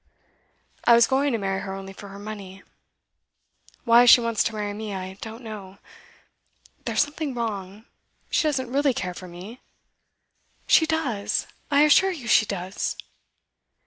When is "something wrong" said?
7.03-7.85